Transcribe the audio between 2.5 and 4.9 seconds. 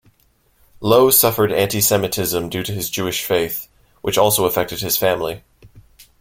to his Jewish faith, which also affected